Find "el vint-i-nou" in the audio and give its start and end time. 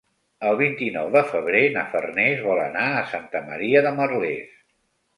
0.51-1.11